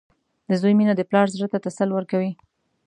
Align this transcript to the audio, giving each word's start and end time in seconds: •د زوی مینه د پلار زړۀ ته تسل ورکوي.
•د 0.49 0.51
زوی 0.61 0.73
مینه 0.77 0.93
د 0.97 1.01
پلار 1.09 1.27
زړۀ 1.35 1.47
ته 1.53 1.57
تسل 1.65 1.89
ورکوي. 1.93 2.31